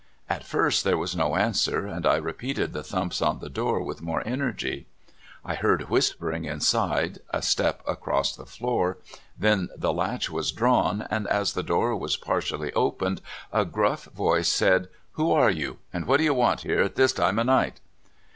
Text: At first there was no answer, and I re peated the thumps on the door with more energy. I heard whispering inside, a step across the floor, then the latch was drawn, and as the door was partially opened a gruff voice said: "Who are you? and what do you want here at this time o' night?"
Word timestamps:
At 0.27 0.43
first 0.43 0.83
there 0.83 0.97
was 0.97 1.15
no 1.15 1.35
answer, 1.35 1.85
and 1.85 2.07
I 2.07 2.15
re 2.15 2.33
peated 2.33 2.71
the 2.73 2.81
thumps 2.81 3.21
on 3.21 3.37
the 3.37 3.51
door 3.51 3.83
with 3.83 4.01
more 4.01 4.23
energy. 4.27 4.87
I 5.45 5.53
heard 5.53 5.91
whispering 5.91 6.45
inside, 6.45 7.19
a 7.29 7.43
step 7.43 7.83
across 7.87 8.35
the 8.35 8.47
floor, 8.47 8.97
then 9.37 9.69
the 9.77 9.93
latch 9.93 10.27
was 10.27 10.51
drawn, 10.51 11.05
and 11.11 11.27
as 11.27 11.53
the 11.53 11.61
door 11.61 11.95
was 11.95 12.17
partially 12.17 12.73
opened 12.73 13.21
a 13.53 13.63
gruff 13.63 14.05
voice 14.05 14.49
said: 14.49 14.89
"Who 15.11 15.31
are 15.31 15.51
you? 15.51 15.77
and 15.93 16.07
what 16.07 16.17
do 16.17 16.23
you 16.23 16.33
want 16.33 16.61
here 16.61 16.81
at 16.81 16.95
this 16.95 17.13
time 17.13 17.37
o' 17.37 17.43
night?" 17.43 17.79